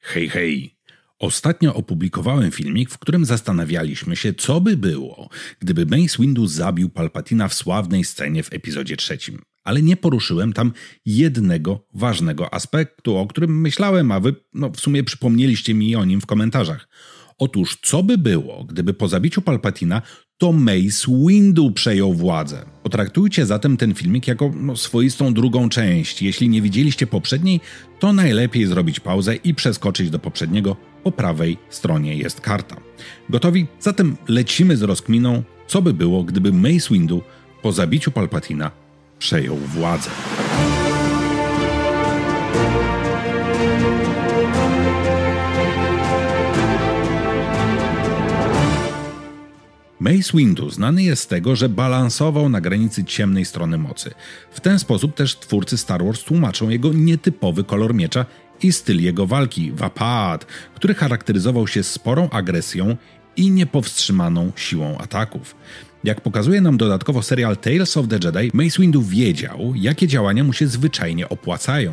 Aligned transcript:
Hej, 0.00 0.28
hej! 0.28 0.76
Ostatnio 1.18 1.74
opublikowałem 1.74 2.50
filmik, 2.50 2.90
w 2.90 2.98
którym 2.98 3.24
zastanawialiśmy 3.24 4.16
się, 4.16 4.34
co 4.34 4.60
by 4.60 4.76
było, 4.76 5.28
gdyby 5.58 5.86
Mace 5.86 6.22
Windu 6.22 6.46
zabił 6.46 6.90
Palpatina 6.90 7.48
w 7.48 7.54
sławnej 7.54 8.04
scenie 8.04 8.42
w 8.42 8.52
epizodzie 8.52 8.96
trzecim. 8.96 9.42
Ale 9.64 9.82
nie 9.82 9.96
poruszyłem 9.96 10.52
tam 10.52 10.72
jednego 11.06 11.86
ważnego 11.94 12.54
aspektu, 12.54 13.16
o 13.16 13.26
którym 13.26 13.60
myślałem, 13.60 14.12
a 14.12 14.20
wy 14.20 14.34
no, 14.54 14.70
w 14.70 14.80
sumie 14.80 15.04
przypomnieliście 15.04 15.74
mi 15.74 15.96
o 15.96 16.04
nim 16.04 16.20
w 16.20 16.26
komentarzach. 16.26 16.88
Otóż, 17.38 17.78
co 17.82 18.02
by 18.02 18.18
było, 18.18 18.64
gdyby 18.64 18.94
po 18.94 19.08
zabiciu 19.08 19.42
Palpatina 19.42 20.02
to 20.40 20.52
Mace 20.52 21.06
Windu 21.26 21.70
przejął 21.70 22.14
władzę. 22.14 22.64
Potraktujcie 22.82 23.46
zatem 23.46 23.76
ten 23.76 23.94
filmik 23.94 24.28
jako 24.28 24.52
no, 24.56 24.76
swoistą 24.76 25.34
drugą 25.34 25.68
część. 25.68 26.22
Jeśli 26.22 26.48
nie 26.48 26.62
widzieliście 26.62 27.06
poprzedniej, 27.06 27.60
to 27.98 28.12
najlepiej 28.12 28.66
zrobić 28.66 29.00
pauzę 29.00 29.36
i 29.36 29.54
przeskoczyć 29.54 30.10
do 30.10 30.18
poprzedniego. 30.18 30.76
Po 31.04 31.12
prawej 31.12 31.58
stronie 31.70 32.16
jest 32.16 32.40
karta. 32.40 32.76
Gotowi? 33.28 33.66
Zatem 33.80 34.16
lecimy 34.28 34.76
z 34.76 34.82
rozkminą, 34.82 35.42
co 35.66 35.82
by 35.82 35.94
było, 35.94 36.24
gdyby 36.24 36.52
Mace 36.52 36.88
Windu 36.90 37.22
po 37.62 37.72
zabiciu 37.72 38.10
Palpatina 38.10 38.70
przejął 39.18 39.56
władzę. 39.56 40.10
Mace 50.00 50.32
Windu 50.34 50.70
znany 50.70 51.02
jest 51.02 51.22
z 51.22 51.26
tego, 51.26 51.56
że 51.56 51.68
balansował 51.68 52.48
na 52.48 52.60
granicy 52.60 53.04
ciemnej 53.04 53.44
strony 53.44 53.78
mocy. 53.78 54.10
W 54.50 54.60
ten 54.60 54.78
sposób 54.78 55.14
też 55.14 55.36
twórcy 55.36 55.78
Star 55.78 56.04
Wars 56.04 56.24
tłumaczą 56.24 56.68
jego 56.68 56.92
nietypowy 56.92 57.64
kolor 57.64 57.94
miecza 57.94 58.26
i 58.62 58.72
styl 58.72 59.02
jego 59.02 59.26
walki, 59.26 59.72
Wapad, 59.72 60.44
który 60.74 60.94
charakteryzował 60.94 61.66
się 61.66 61.82
sporą 61.82 62.30
agresją 62.30 62.96
i 63.36 63.50
niepowstrzymaną 63.50 64.52
siłą 64.56 64.98
ataków. 64.98 65.56
Jak 66.04 66.20
pokazuje 66.20 66.60
nam 66.60 66.76
dodatkowo 66.76 67.22
serial 67.22 67.56
Tales 67.56 67.96
of 67.96 68.08
the 68.08 68.18
Jedi, 68.24 68.50
Mace 68.54 68.82
Windu 68.82 69.02
wiedział, 69.02 69.72
jakie 69.76 70.06
działania 70.06 70.44
mu 70.44 70.52
się 70.52 70.66
zwyczajnie 70.66 71.28
opłacają. 71.28 71.92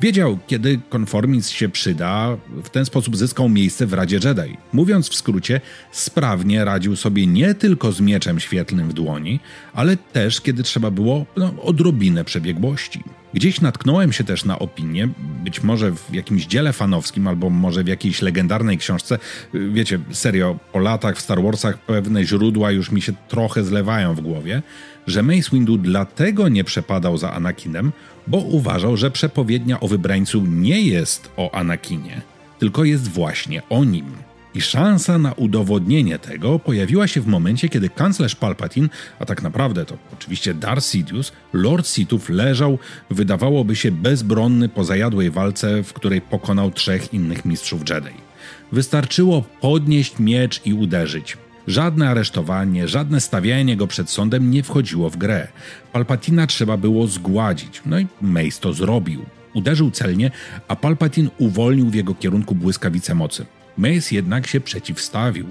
Wiedział, 0.00 0.38
kiedy 0.46 0.80
konformizm 0.88 1.54
się 1.54 1.68
przyda, 1.68 2.36
w 2.64 2.68
ten 2.68 2.84
sposób 2.84 3.16
zyskał 3.16 3.48
miejsce 3.48 3.86
w 3.86 3.92
Radzie 3.92 4.18
Jedi. 4.24 4.56
Mówiąc 4.72 5.08
w 5.08 5.14
skrócie, 5.14 5.60
sprawnie 5.92 6.64
radził 6.64 6.96
sobie 6.96 7.26
nie 7.26 7.54
tylko 7.54 7.92
z 7.92 8.00
mieczem 8.00 8.40
świetlnym 8.40 8.88
w 8.88 8.92
dłoni, 8.92 9.40
ale 9.74 9.96
też 9.96 10.40
kiedy 10.40 10.62
trzeba 10.62 10.90
było 10.90 11.26
no, 11.36 11.54
odrobinę 11.62 12.24
przebiegłości. 12.24 13.04
Gdzieś 13.36 13.60
natknąłem 13.60 14.12
się 14.12 14.24
też 14.24 14.44
na 14.44 14.58
opinię, 14.58 15.08
być 15.44 15.62
może 15.62 15.92
w 15.92 16.14
jakimś 16.14 16.46
dziele 16.46 16.72
fanowskim, 16.72 17.26
albo 17.26 17.50
może 17.50 17.84
w 17.84 17.88
jakiejś 17.88 18.22
legendarnej 18.22 18.78
książce. 18.78 19.18
Wiecie, 19.54 19.98
serio, 20.10 20.58
po 20.72 20.78
latach 20.78 21.16
w 21.16 21.20
Star 21.20 21.42
Warsach 21.42 21.78
pewne 21.78 22.24
źródła 22.24 22.70
już 22.70 22.90
mi 22.90 23.02
się 23.02 23.12
trochę 23.28 23.64
zlewają 23.64 24.14
w 24.14 24.20
głowie, 24.20 24.62
że 25.06 25.22
Mace 25.22 25.50
Windu 25.52 25.78
dlatego 25.78 26.48
nie 26.48 26.64
przepadał 26.64 27.18
za 27.18 27.32
Anakinem, 27.32 27.92
bo 28.26 28.38
uważał, 28.38 28.96
że 28.96 29.10
przepowiednia 29.10 29.80
o 29.80 29.88
wybrańcu 29.88 30.44
nie 30.46 30.80
jest 30.80 31.30
o 31.36 31.54
Anakinie, 31.54 32.22
tylko 32.58 32.84
jest 32.84 33.08
właśnie 33.08 33.62
o 33.68 33.84
nim. 33.84 34.25
I 34.56 34.60
szansa 34.60 35.18
na 35.18 35.32
udowodnienie 35.32 36.18
tego 36.18 36.58
pojawiła 36.58 37.08
się 37.08 37.20
w 37.20 37.26
momencie, 37.26 37.68
kiedy 37.68 37.88
kanclerz 37.88 38.34
Palpatine, 38.34 38.88
a 39.18 39.24
tak 39.24 39.42
naprawdę 39.42 39.84
to 39.84 39.98
oczywiście 40.12 40.54
Darth 40.54 40.86
Sidious, 40.86 41.32
Lord 41.52 41.88
Sithów 41.88 42.28
leżał, 42.30 42.78
wydawałoby 43.10 43.76
się 43.76 43.92
bezbronny 43.92 44.68
po 44.68 44.84
zajadłej 44.84 45.30
walce, 45.30 45.82
w 45.82 45.92
której 45.92 46.20
pokonał 46.20 46.70
trzech 46.70 47.14
innych 47.14 47.44
mistrzów 47.44 47.90
Jedi. 47.90 48.16
Wystarczyło 48.72 49.44
podnieść 49.60 50.18
miecz 50.18 50.66
i 50.66 50.74
uderzyć. 50.74 51.36
Żadne 51.66 52.10
aresztowanie, 52.10 52.88
żadne 52.88 53.20
stawianie 53.20 53.76
go 53.76 53.86
przed 53.86 54.10
sądem 54.10 54.50
nie 54.50 54.62
wchodziło 54.62 55.10
w 55.10 55.16
grę. 55.16 55.48
Palpatina 55.92 56.46
trzeba 56.46 56.76
było 56.76 57.06
zgładzić, 57.06 57.82
no 57.86 57.98
i 58.00 58.06
Mace 58.20 58.60
to 58.60 58.72
zrobił. 58.72 59.24
Uderzył 59.54 59.90
celnie, 59.90 60.30
a 60.68 60.76
Palpatine 60.76 61.30
uwolnił 61.38 61.90
w 61.90 61.94
jego 61.94 62.14
kierunku 62.14 62.54
błyskawice 62.54 63.14
mocy. 63.14 63.46
Mace 63.78 64.14
jednak 64.14 64.46
się 64.46 64.60
przeciwstawił. 64.60 65.46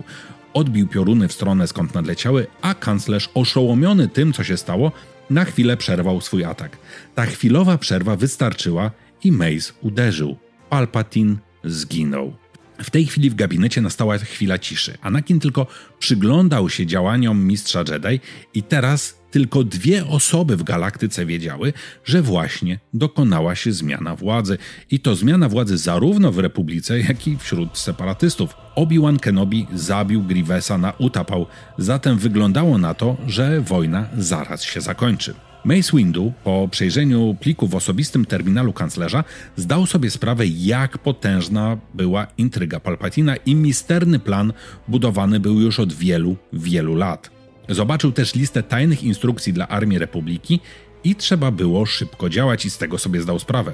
Odbił 0.53 0.87
pioruny 0.87 1.27
w 1.27 1.33
stronę 1.33 1.67
skąd 1.67 1.93
nadleciały, 1.93 2.47
a 2.61 2.73
kanclerz, 2.73 3.29
oszołomiony 3.33 4.07
tym, 4.07 4.33
co 4.33 4.43
się 4.43 4.57
stało, 4.57 4.91
na 5.29 5.45
chwilę 5.45 5.77
przerwał 5.77 6.21
swój 6.21 6.45
atak. 6.45 6.77
Ta 7.15 7.25
chwilowa 7.25 7.77
przerwa 7.77 8.15
wystarczyła 8.15 8.91
i 9.23 9.31
Mace 9.31 9.73
uderzył. 9.81 10.37
Palpatine 10.69 11.35
zginął. 11.63 12.44
W 12.83 12.89
tej 12.89 13.05
chwili 13.05 13.29
w 13.29 13.35
gabinecie 13.35 13.81
nastała 13.81 14.17
chwila 14.17 14.59
ciszy. 14.59 14.97
Anakin 15.01 15.39
tylko 15.39 15.67
przyglądał 15.99 16.69
się 16.69 16.85
działaniom 16.85 17.45
mistrza 17.45 17.83
Jedi 17.91 18.19
i 18.53 18.63
teraz 18.63 19.25
tylko 19.31 19.63
dwie 19.63 20.07
osoby 20.07 20.57
w 20.57 20.63
galaktyce 20.63 21.25
wiedziały, 21.25 21.73
że 22.05 22.21
właśnie 22.21 22.79
dokonała 22.93 23.55
się 23.55 23.73
zmiana 23.73 24.15
władzy. 24.15 24.57
I 24.91 24.99
to 24.99 25.15
zmiana 25.15 25.49
władzy 25.49 25.77
zarówno 25.77 26.31
w 26.31 26.39
Republice, 26.39 26.99
jak 26.99 27.27
i 27.27 27.37
wśród 27.37 27.77
separatystów. 27.77 28.53
Obi-Wan 28.75 29.19
Kenobi 29.19 29.67
zabił 29.73 30.23
Grievesa 30.23 30.77
na 30.77 30.93
utapał, 30.97 31.45
zatem 31.77 32.17
wyglądało 32.17 32.77
na 32.77 32.93
to, 32.93 33.17
że 33.27 33.61
wojna 33.61 34.09
zaraz 34.17 34.63
się 34.63 34.81
zakończy. 34.81 35.33
Mace 35.65 35.97
Windu, 35.97 36.33
po 36.43 36.67
przejrzeniu 36.71 37.35
pliku 37.39 37.67
w 37.67 37.75
osobistym 37.75 38.25
terminalu 38.25 38.73
kanclerza, 38.73 39.23
zdał 39.55 39.85
sobie 39.85 40.11
sprawę, 40.11 40.47
jak 40.47 40.97
potężna 40.97 41.77
była 41.93 42.27
intryga 42.37 42.79
Palpatina 42.79 43.35
i 43.35 43.55
misterny 43.55 44.19
plan 44.19 44.53
budowany 44.87 45.39
był 45.39 45.59
już 45.59 45.79
od 45.79 45.93
wielu, 45.93 46.35
wielu 46.53 46.95
lat. 46.95 47.31
Zobaczył 47.69 48.11
też 48.11 48.35
listę 48.35 48.63
tajnych 48.63 49.03
instrukcji 49.03 49.53
dla 49.53 49.67
Armii 49.67 49.99
Republiki 49.99 50.59
i 51.05 51.15
trzeba 51.15 51.51
było 51.51 51.85
szybko 51.85 52.29
działać 52.29 52.65
i 52.65 52.69
z 52.69 52.77
tego 52.77 52.97
sobie 52.97 53.21
zdał 53.21 53.39
sprawę. 53.39 53.73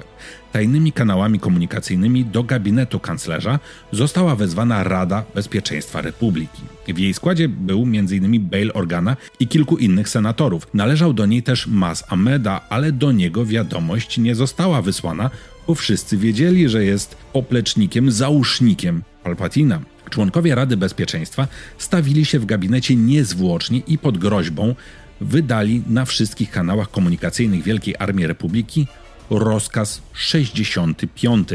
Tajnymi 0.52 0.92
kanałami 0.92 1.40
komunikacyjnymi 1.40 2.24
do 2.24 2.42
gabinetu 2.42 3.00
kanclerza 3.00 3.58
została 3.92 4.36
wezwana 4.36 4.84
Rada 4.84 5.24
Bezpieczeństwa 5.34 6.00
Republiki. 6.00 6.62
W 6.88 6.98
jej 6.98 7.14
składzie 7.14 7.48
był 7.48 7.82
m.in. 7.82 8.40
Bail 8.40 8.70
Organa 8.74 9.16
i 9.40 9.48
kilku 9.48 9.76
innych 9.76 10.08
senatorów. 10.08 10.66
Należał 10.74 11.12
do 11.12 11.26
niej 11.26 11.42
też 11.42 11.66
Mas 11.66 12.04
Ameda, 12.08 12.60
ale 12.68 12.92
do 12.92 13.12
niego 13.12 13.46
wiadomość 13.46 14.18
nie 14.18 14.34
została 14.34 14.82
wysłana, 14.82 15.30
bo 15.66 15.74
wszyscy 15.74 16.16
wiedzieli, 16.16 16.68
że 16.68 16.84
jest 16.84 17.16
poplecznikiem, 17.32 18.10
załóżnikiem 18.10 19.02
Palpatina. 19.24 19.80
Członkowie 20.10 20.54
Rady 20.54 20.76
Bezpieczeństwa 20.76 21.48
stawili 21.78 22.24
się 22.24 22.38
w 22.38 22.46
gabinecie 22.46 22.96
niezwłocznie 22.96 23.78
i 23.78 23.98
pod 23.98 24.18
groźbą 24.18 24.74
wydali 25.22 25.82
na 25.86 26.04
wszystkich 26.04 26.50
kanałach 26.50 26.90
komunikacyjnych 26.90 27.62
Wielkiej 27.62 27.94
Armii 27.98 28.26
Republiki 28.26 28.86
rozkaz 29.30 30.02
65, 30.12 31.48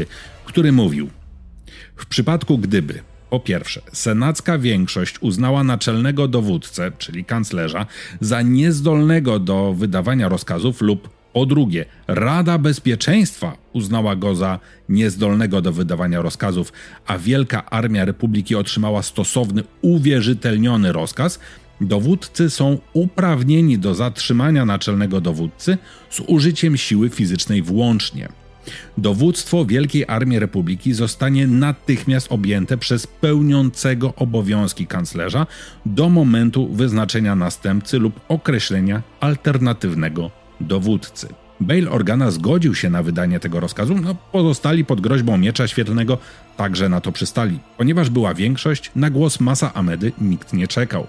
który 0.44 0.72
mówił: 0.72 1.10
W 1.96 2.06
przypadku 2.06 2.58
gdyby 2.58 3.00
po 3.30 3.40
pierwsze, 3.40 3.80
senacka 3.92 4.58
większość 4.58 5.14
uznała 5.20 5.64
naczelnego 5.64 6.28
dowódcę, 6.28 6.92
czyli 6.98 7.24
kanclerza, 7.24 7.86
za 8.20 8.42
niezdolnego 8.42 9.38
do 9.38 9.74
wydawania 9.74 10.28
rozkazów 10.28 10.80
lub 10.80 11.18
po 11.32 11.46
drugie, 11.46 11.84
Rada 12.06 12.58
Bezpieczeństwa 12.58 13.56
uznała 13.72 14.16
go 14.16 14.34
za 14.34 14.58
niezdolnego 14.88 15.60
do 15.62 15.72
wydawania 15.72 16.22
rozkazów, 16.22 16.72
a 17.06 17.18
Wielka 17.18 17.70
Armia 17.70 18.04
Republiki 18.04 18.54
otrzymała 18.54 19.02
stosowny, 19.02 19.62
uwierzytelniony 19.82 20.92
rozkaz, 20.92 21.38
dowódcy 21.80 22.50
są 22.50 22.78
uprawnieni 22.92 23.78
do 23.78 23.94
zatrzymania 23.94 24.64
naczelnego 24.64 25.20
dowódcy 25.20 25.78
z 26.10 26.20
użyciem 26.20 26.76
siły 26.76 27.10
fizycznej 27.10 27.62
włącznie. 27.62 28.28
Dowództwo 28.98 29.64
Wielkiej 29.64 30.04
Armii 30.08 30.38
Republiki 30.38 30.92
zostanie 30.92 31.46
natychmiast 31.46 32.32
objęte 32.32 32.78
przez 32.78 33.06
pełniącego 33.06 34.14
obowiązki 34.14 34.86
kanclerza 34.86 35.46
do 35.86 36.08
momentu 36.08 36.68
wyznaczenia 36.74 37.34
następcy 37.34 37.98
lub 37.98 38.20
określenia 38.28 39.02
alternatywnego 39.20 40.30
dowódcy. 40.60 41.28
Bail 41.60 41.88
Organa 41.88 42.30
zgodził 42.30 42.74
się 42.74 42.90
na 42.90 43.02
wydanie 43.02 43.40
tego 43.40 43.60
rozkazu, 43.60 43.94
no 43.94 44.14
pozostali 44.32 44.84
pod 44.84 45.00
groźbą 45.00 45.38
miecza 45.38 45.68
świetlnego 45.68 46.18
także 46.56 46.88
na 46.88 47.00
to 47.00 47.12
przystali. 47.12 47.58
Ponieważ 47.76 48.10
była 48.10 48.34
większość, 48.34 48.90
na 48.96 49.10
głos 49.10 49.40
Masa 49.40 49.74
Amedy 49.74 50.12
nikt 50.20 50.52
nie 50.52 50.68
czekał. 50.68 51.06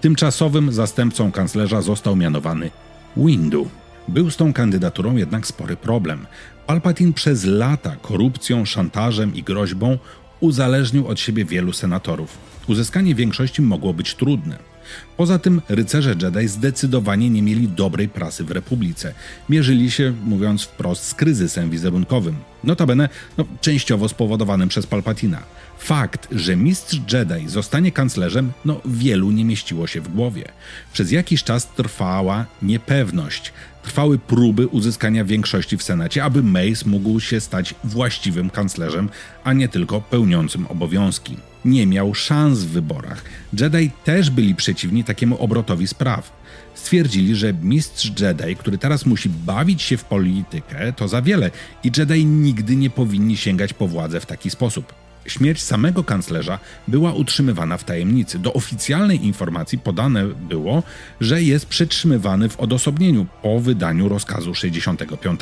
Tymczasowym 0.00 0.72
zastępcą 0.72 1.32
kanclerza 1.32 1.82
został 1.82 2.16
mianowany 2.16 2.70
Windu. 3.16 3.68
Był 4.08 4.30
z 4.30 4.36
tą 4.36 4.52
kandydaturą 4.52 5.16
jednak 5.16 5.46
spory 5.46 5.76
problem. 5.76 6.26
Palpatine 6.66 7.12
przez 7.12 7.44
lata 7.44 7.96
korupcją, 8.02 8.64
szantażem 8.64 9.34
i 9.34 9.42
groźbą 9.42 9.98
uzależnił 10.40 11.08
od 11.08 11.20
siebie 11.20 11.44
wielu 11.44 11.72
senatorów. 11.72 12.38
Uzyskanie 12.66 13.14
większości 13.14 13.62
mogło 13.62 13.94
być 13.94 14.14
trudne. 14.14 14.58
Poza 15.16 15.38
tym 15.38 15.62
rycerze 15.68 16.14
Jedi 16.22 16.48
zdecydowanie 16.48 17.30
nie 17.30 17.42
mieli 17.42 17.68
dobrej 17.68 18.08
prasy 18.08 18.44
w 18.44 18.50
Republice. 18.50 19.14
Mierzyli 19.48 19.90
się, 19.90 20.12
mówiąc 20.24 20.62
wprost, 20.62 21.04
z 21.04 21.14
kryzysem 21.14 21.70
wizerunkowym. 21.70 22.36
Notabene 22.64 23.08
no, 23.38 23.44
częściowo 23.60 24.08
spowodowanym 24.08 24.68
przez 24.68 24.86
Palpatina. 24.86 25.42
Fakt, 25.78 26.28
że 26.30 26.56
mistrz 26.56 27.00
Jedi 27.12 27.48
zostanie 27.48 27.92
kanclerzem, 27.92 28.52
no 28.64 28.80
wielu 28.84 29.30
nie 29.30 29.44
mieściło 29.44 29.86
się 29.86 30.00
w 30.00 30.08
głowie. 30.08 30.44
Przez 30.92 31.10
jakiś 31.10 31.44
czas 31.44 31.68
trwała 31.76 32.46
niepewność. 32.62 33.52
Trwały 33.82 34.18
próby 34.18 34.66
uzyskania 34.66 35.24
większości 35.24 35.76
w 35.76 35.82
Senacie, 35.82 36.24
aby 36.24 36.42
Mace 36.42 36.86
mógł 36.86 37.20
się 37.20 37.40
stać 37.40 37.74
właściwym 37.84 38.50
kanclerzem, 38.50 39.08
a 39.44 39.52
nie 39.52 39.68
tylko 39.68 40.00
pełniącym 40.00 40.66
obowiązki. 40.66 41.36
Nie 41.64 41.86
miał 41.86 42.14
szans 42.14 42.58
w 42.58 42.68
wyborach. 42.68 43.24
Jedi 43.60 43.90
też 44.04 44.30
byli 44.30 44.54
przeciwni 44.54 45.04
takiemu 45.04 45.38
obrotowi 45.38 45.86
spraw. 45.86 46.32
Stwierdzili, 46.74 47.36
że 47.36 47.52
mistrz 47.62 48.12
Jedi, 48.20 48.56
który 48.56 48.78
teraz 48.78 49.06
musi 49.06 49.28
bawić 49.28 49.82
się 49.82 49.96
w 49.96 50.04
politykę, 50.04 50.92
to 50.92 51.08
za 51.08 51.22
wiele 51.22 51.50
i 51.84 51.90
Jedi 51.96 52.26
nigdy 52.26 52.76
nie 52.76 52.90
powinni 52.90 53.36
sięgać 53.36 53.72
po 53.72 53.88
władzę 53.88 54.20
w 54.20 54.26
taki 54.26 54.50
sposób. 54.50 54.94
Śmierć 55.26 55.62
samego 55.62 56.04
kanclerza 56.04 56.58
była 56.88 57.12
utrzymywana 57.12 57.76
w 57.76 57.84
tajemnicy. 57.84 58.38
Do 58.38 58.52
oficjalnej 58.52 59.26
informacji 59.26 59.78
podane 59.78 60.26
było, 60.26 60.82
że 61.20 61.42
jest 61.42 61.66
przetrzymywany 61.66 62.48
w 62.48 62.60
odosobnieniu 62.60 63.26
po 63.42 63.60
wydaniu 63.60 64.08
rozkazu 64.08 64.54
65. 64.54 65.40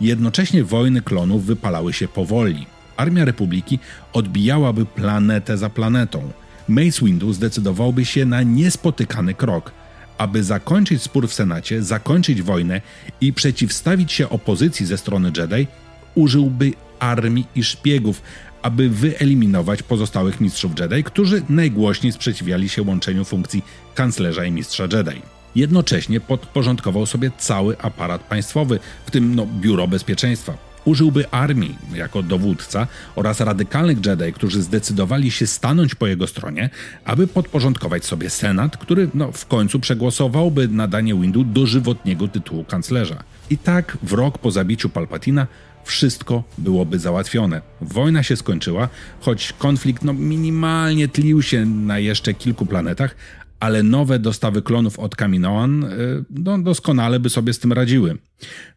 Jednocześnie 0.00 0.64
wojny 0.64 1.02
klonów 1.02 1.44
wypalały 1.44 1.92
się 1.92 2.08
powoli. 2.08 2.66
Armia 3.02 3.24
Republiki 3.24 3.78
odbijałaby 4.12 4.86
planetę 4.86 5.58
za 5.58 5.70
planetą. 5.70 6.30
Mace 6.68 7.04
Windu 7.06 7.32
zdecydowałby 7.32 8.04
się 8.04 8.24
na 8.26 8.42
niespotykany 8.42 9.34
krok, 9.34 9.72
aby 10.18 10.44
zakończyć 10.44 11.02
spór 11.02 11.28
w 11.28 11.34
Senacie, 11.34 11.82
zakończyć 11.82 12.42
wojnę 12.42 12.80
i 13.20 13.32
przeciwstawić 13.32 14.12
się 14.12 14.28
opozycji 14.28 14.86
ze 14.86 14.98
strony 14.98 15.32
Jedi, 15.36 15.66
użyłby 16.14 16.72
armii 16.98 17.46
i 17.54 17.64
szpiegów, 17.64 18.22
aby 18.62 18.88
wyeliminować 18.88 19.82
pozostałych 19.82 20.40
mistrzów 20.40 20.72
Jedi, 20.80 21.04
którzy 21.04 21.42
najgłośniej 21.48 22.12
sprzeciwiali 22.12 22.68
się 22.68 22.82
łączeniu 22.82 23.24
funkcji 23.24 23.62
kanclerza 23.94 24.44
i 24.44 24.52
mistrza 24.52 24.84
Jedi. 24.84 25.22
Jednocześnie 25.54 26.20
podporządkował 26.20 27.06
sobie 27.06 27.30
cały 27.38 27.78
aparat 27.78 28.22
państwowy, 28.22 28.78
w 29.06 29.10
tym 29.10 29.34
no, 29.34 29.46
Biuro 29.46 29.88
Bezpieczeństwa. 29.88 30.71
Użyłby 30.84 31.30
armii 31.30 31.78
jako 31.94 32.22
dowódca 32.22 32.86
oraz 33.16 33.40
radykalnych 33.40 34.06
Jedi, 34.06 34.32
którzy 34.32 34.62
zdecydowali 34.62 35.30
się 35.30 35.46
stanąć 35.46 35.94
po 35.94 36.06
jego 36.06 36.26
stronie, 36.26 36.70
aby 37.04 37.26
podporządkować 37.26 38.04
sobie 38.04 38.30
Senat, 38.30 38.76
który 38.76 39.08
no, 39.14 39.32
w 39.32 39.46
końcu 39.46 39.80
przegłosowałby 39.80 40.68
nadanie 40.68 41.14
Windu 41.14 41.44
dożywotniego 41.44 42.28
tytułu 42.28 42.64
kanclerza. 42.64 43.22
I 43.50 43.58
tak 43.58 43.98
w 44.02 44.12
rok 44.12 44.38
po 44.38 44.50
zabiciu 44.50 44.88
Palpatina 44.88 45.46
wszystko 45.84 46.42
byłoby 46.58 46.98
załatwione. 46.98 47.60
Wojna 47.80 48.22
się 48.22 48.36
skończyła, 48.36 48.88
choć 49.20 49.52
konflikt 49.58 50.04
no, 50.04 50.12
minimalnie 50.12 51.08
tlił 51.08 51.42
się 51.42 51.66
na 51.66 51.98
jeszcze 51.98 52.34
kilku 52.34 52.66
planetach, 52.66 53.16
ale 53.62 53.82
nowe 53.82 54.18
dostawy 54.18 54.62
klonów 54.62 54.98
od 54.98 55.16
Kaminoan 55.16 55.84
y, 55.84 55.88
no, 56.30 56.58
doskonale 56.58 57.20
by 57.20 57.30
sobie 57.30 57.52
z 57.52 57.58
tym 57.58 57.72
radziły. 57.72 58.18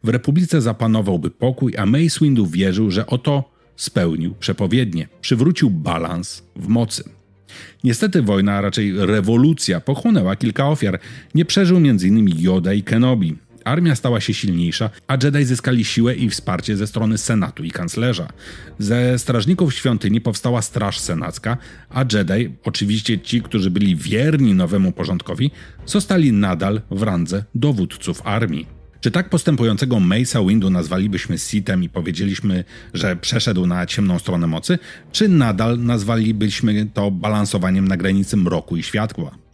W 0.04 0.08
Republice 0.08 0.60
zapanowałby 0.60 1.30
pokój, 1.30 1.76
a 1.76 1.86
Mace 1.86 2.20
Windu 2.20 2.46
wierzył, 2.46 2.90
że 2.90 3.06
oto 3.06 3.52
spełnił 3.76 4.34
przepowiednie, 4.34 5.08
przywrócił 5.20 5.70
balans 5.70 6.42
w 6.56 6.68
mocy. 6.68 7.04
Niestety 7.84 8.22
wojna, 8.22 8.54
a 8.54 8.60
raczej 8.60 9.06
rewolucja, 9.06 9.80
pochłonęła 9.80 10.36
kilka 10.36 10.68
ofiar. 10.68 11.00
Nie 11.34 11.44
przeżył 11.44 11.76
m.in. 11.76 12.28
Yoda 12.38 12.72
i 12.72 12.82
Kenobi 12.82 13.36
armia 13.66 13.94
stała 13.94 14.20
się 14.20 14.34
silniejsza, 14.34 14.90
a 15.08 15.16
Jedi 15.22 15.44
zyskali 15.44 15.84
siłę 15.84 16.14
i 16.14 16.30
wsparcie 16.30 16.76
ze 16.76 16.86
strony 16.86 17.18
Senatu 17.18 17.64
i 17.64 17.70
kanclerza. 17.70 18.28
Ze 18.78 19.18
strażników 19.18 19.74
świątyni 19.74 20.20
powstała 20.20 20.62
Straż 20.62 20.98
Senacka, 20.98 21.56
a 21.90 22.04
Jedi, 22.12 22.54
oczywiście 22.64 23.18
ci, 23.18 23.42
którzy 23.42 23.70
byli 23.70 23.96
wierni 23.96 24.54
nowemu 24.54 24.92
porządkowi, 24.92 25.50
zostali 25.86 26.32
nadal 26.32 26.80
w 26.90 27.02
randze 27.02 27.44
dowódców 27.54 28.22
armii. 28.24 28.76
Czy 29.00 29.10
tak 29.10 29.30
postępującego 29.30 29.96
Mace'a 29.96 30.48
Windu 30.48 30.70
nazwalibyśmy 30.70 31.38
Sithem 31.38 31.84
i 31.84 31.88
powiedzieliśmy, 31.88 32.64
że 32.94 33.16
przeszedł 33.16 33.66
na 33.66 33.86
ciemną 33.86 34.18
stronę 34.18 34.46
mocy, 34.46 34.78
czy 35.12 35.28
nadal 35.28 35.78
nazwalibyśmy 35.78 36.86
to 36.94 37.10
balansowaniem 37.10 37.88
na 37.88 37.96
granicy 37.96 38.36
mroku 38.36 38.76
i 38.76 38.82
światła? 38.82 39.45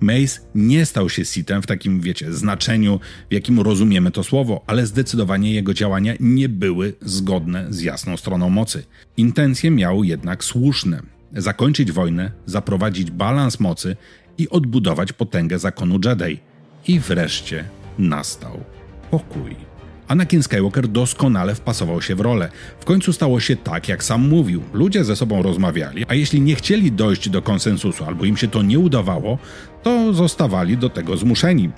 Mace 0.00 0.40
nie 0.54 0.86
stał 0.86 1.08
się 1.08 1.24
Sithem 1.24 1.62
w 1.62 1.66
takim, 1.66 2.00
wiecie, 2.00 2.32
znaczeniu, 2.32 3.00
w 3.30 3.34
jakim 3.34 3.60
rozumiemy 3.60 4.10
to 4.10 4.24
słowo, 4.24 4.64
ale 4.66 4.86
zdecydowanie 4.86 5.54
jego 5.54 5.74
działania 5.74 6.14
nie 6.20 6.48
były 6.48 6.92
zgodne 7.00 7.66
z 7.70 7.82
jasną 7.82 8.16
stroną 8.16 8.50
mocy. 8.50 8.84
Intencje 9.16 9.70
miał 9.70 10.04
jednak 10.04 10.44
słuszne: 10.44 11.02
zakończyć 11.32 11.92
wojnę, 11.92 12.32
zaprowadzić 12.46 13.10
balans 13.10 13.60
mocy 13.60 13.96
i 14.38 14.48
odbudować 14.48 15.12
potęgę 15.12 15.58
zakonu 15.58 15.98
Jedi. 16.04 16.40
I 16.86 17.00
wreszcie 17.00 17.64
nastał 17.98 18.64
pokój. 19.10 19.69
Anakin 20.10 20.42
Skywalker 20.42 20.88
doskonale 20.88 21.54
wpasował 21.54 22.02
się 22.02 22.14
w 22.14 22.20
rolę. 22.20 22.50
W 22.80 22.84
końcu 22.84 23.12
stało 23.12 23.40
się 23.40 23.56
tak, 23.56 23.88
jak 23.88 24.04
sam 24.04 24.28
mówił. 24.28 24.62
Ludzie 24.72 25.04
ze 25.04 25.16
sobą 25.16 25.42
rozmawiali, 25.42 26.04
a 26.08 26.14
jeśli 26.14 26.40
nie 26.40 26.54
chcieli 26.54 26.92
dojść 26.92 27.28
do 27.28 27.42
konsensusu 27.42 28.04
albo 28.04 28.24
im 28.24 28.36
się 28.36 28.48
to 28.48 28.62
nie 28.62 28.78
udawało, 28.78 29.38
to 29.82 30.12
zostawali 30.12 30.76
do 30.76 30.88
tego 30.88 31.16
zmuszeni. 31.16 31.70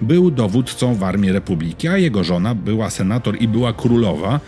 Był 0.00 0.30
dowódcą 0.30 0.94
w 0.94 1.02
Armii 1.02 1.32
Republiki, 1.32 1.88
a 1.88 1.96
jego 1.98 2.24
żona 2.24 2.54
była 2.54 2.90
senator 2.90 3.36
i 3.42 3.48
była 3.48 3.72
królowa, 3.72 4.40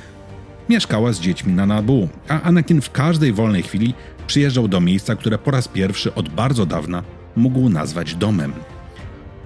mieszkała 0.68 1.12
z 1.12 1.20
dziećmi 1.20 1.52
na 1.52 1.66
Nabu, 1.66 2.08
a 2.28 2.42
Anakin 2.42 2.80
w 2.80 2.90
każdej 2.90 3.32
wolnej 3.32 3.62
chwili 3.62 3.94
przyjeżdżał 4.26 4.68
do 4.68 4.80
miejsca, 4.80 5.16
które 5.16 5.38
po 5.38 5.50
raz 5.50 5.68
pierwszy 5.68 6.14
od 6.14 6.28
bardzo 6.28 6.66
dawna 6.66 7.02
mógł 7.36 7.68
nazwać 7.68 8.14
domem. 8.14 8.52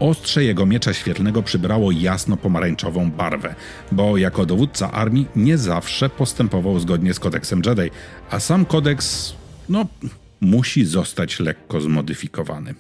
Ostrze 0.01 0.45
jego 0.45 0.67
miecza 0.67 0.95
świetlnego 0.95 1.43
przybrało 1.43 1.91
jasno-pomarańczową 1.91 3.11
barwę, 3.11 3.55
bo 3.93 4.17
jako 4.17 4.47
dowódca 4.47 4.93
armii 4.93 5.27
nie 5.37 5.59
zawsze 5.59 6.09
postępował 6.09 6.81
zgodnie 6.81 7.15
z 7.15 7.21
kodeksem 7.21 7.63
Jedi, 7.67 7.91
a 8.31 8.41
sam 8.41 8.65
kodeks, 8.65 9.35
no, 9.69 9.87
musi 10.41 10.85
zostać 10.85 11.41
lekko 11.41 11.81
zmodyfikowany. 11.81 12.75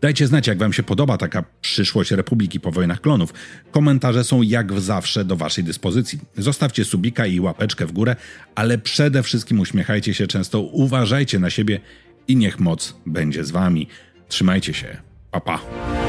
Dajcie 0.00 0.26
znać, 0.26 0.46
jak 0.46 0.58
Wam 0.58 0.72
się 0.72 0.82
podoba 0.82 1.18
taka 1.18 1.44
przyszłość 1.60 2.10
Republiki 2.10 2.60
po 2.60 2.70
wojnach 2.70 3.00
klonów. 3.00 3.34
Komentarze 3.70 4.24
są 4.24 4.42
jak 4.42 4.80
zawsze 4.80 5.24
do 5.24 5.36
Waszej 5.36 5.64
dyspozycji. 5.64 6.18
Zostawcie 6.36 6.84
subika 6.84 7.26
i 7.26 7.40
łapeczkę 7.40 7.86
w 7.86 7.92
górę, 7.92 8.16
ale 8.54 8.78
przede 8.78 9.22
wszystkim 9.22 9.60
uśmiechajcie 9.60 10.14
się 10.14 10.26
często, 10.26 10.60
uważajcie 10.60 11.38
na 11.38 11.50
siebie 11.50 11.80
i 12.28 12.36
niech 12.36 12.60
moc 12.60 12.94
będzie 13.06 13.44
z 13.44 13.50
Wami. 13.50 13.88
Trzymajcie 14.28 14.74
się. 14.74 14.96
Pa, 15.30 15.40
pa. 15.40 15.99